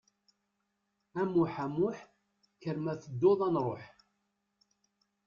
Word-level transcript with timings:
A 1.19 1.21
Muĥ, 1.31 1.47
a 1.63 1.67
Muḥ, 1.75 1.97
kker 2.59 2.77
ma 2.83 2.93
tedduḍ 3.01 3.39
ad 3.47 3.51
nruḥ. 3.53 3.83